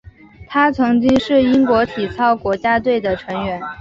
[0.47, 3.61] 他曾经是英国体操国家队的成员。